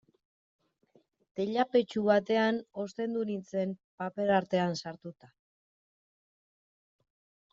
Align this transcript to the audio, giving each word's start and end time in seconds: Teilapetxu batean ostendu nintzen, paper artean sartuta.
Teilapetxu 1.39 2.01
batean 2.07 2.57
ostendu 2.85 3.25
nintzen, 3.31 3.75
paper 4.03 4.33
artean 4.39 4.73
sartuta. 4.85 5.29